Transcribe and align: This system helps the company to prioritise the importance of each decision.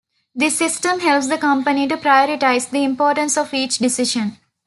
This 0.33 0.57
system 0.57 0.99
helps 1.01 1.27
the 1.27 1.37
company 1.37 1.87
to 1.87 1.95
prioritise 1.95 2.71
the 2.71 2.83
importance 2.83 3.37
of 3.37 3.53
each 3.53 3.77
decision. 3.77 4.37